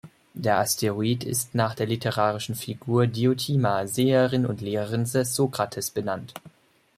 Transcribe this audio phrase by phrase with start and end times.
[0.33, 6.33] Der Asteroid ist nach der literarischen Figur Diotima, Seherin und Lehrerin des Sokrates, benannt.